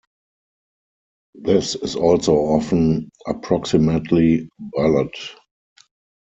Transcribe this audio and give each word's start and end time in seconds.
This 1.35 1.75
is 1.75 1.95
also 1.95 2.33
often 2.33 3.11
approximately 3.27 4.49
valid. 4.75 5.13